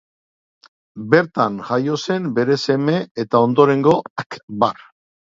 [1.09, 3.93] Bertan jaio zen bere seme eta ondorengo
[4.23, 4.83] Akbar.